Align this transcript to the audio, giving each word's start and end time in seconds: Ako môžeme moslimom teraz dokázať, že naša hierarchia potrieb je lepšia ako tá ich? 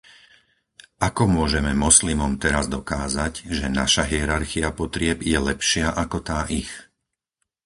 Ako 1.07 1.23
môžeme 1.37 1.71
moslimom 1.85 2.33
teraz 2.43 2.65
dokázať, 2.77 3.33
že 3.57 3.69
naša 3.79 4.03
hierarchia 4.11 4.69
potrieb 4.81 5.17
je 5.31 5.37
lepšia 5.49 5.87
ako 6.03 6.17
tá 6.29 6.39
ich? 6.59 6.71